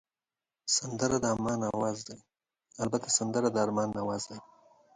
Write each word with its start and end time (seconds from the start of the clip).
سندره 0.75 1.17
د 1.23 1.25
ارمان 3.63 3.91
آواز 4.05 4.21
دی 4.29 4.39